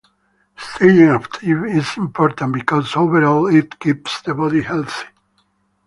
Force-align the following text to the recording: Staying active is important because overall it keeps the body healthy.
Staying 0.57 1.09
active 1.11 1.65
is 1.65 1.95
important 1.95 2.53
because 2.53 2.95
overall 2.95 3.45
it 3.45 3.79
keeps 3.79 4.19
the 4.23 4.33
body 4.33 4.63
healthy. 4.63 5.05